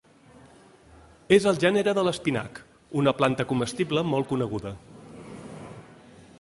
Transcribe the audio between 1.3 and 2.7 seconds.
És el gènere de l'espinac,